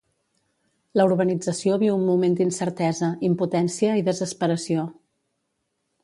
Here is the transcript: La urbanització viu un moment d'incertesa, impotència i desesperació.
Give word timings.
La 0.99 1.03
urbanització 1.09 1.75
viu 1.83 1.97
un 1.97 2.07
moment 2.07 2.37
d'incertesa, 2.39 3.09
impotència 3.29 3.99
i 4.01 4.05
desesperació. 4.09 4.87